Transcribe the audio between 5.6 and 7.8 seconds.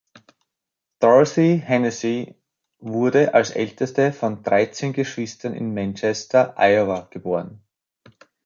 Manchester, Iowa, geboren.